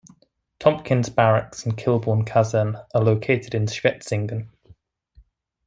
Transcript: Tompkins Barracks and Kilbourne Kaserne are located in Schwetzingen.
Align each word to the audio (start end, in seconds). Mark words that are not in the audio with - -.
Tompkins 0.57 1.11
Barracks 1.11 1.63
and 1.63 1.77
Kilbourne 1.77 2.25
Kaserne 2.27 2.83
are 2.95 3.03
located 3.03 3.53
in 3.53 3.67
Schwetzingen. 3.67 4.47